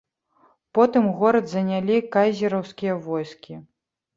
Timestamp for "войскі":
3.05-3.53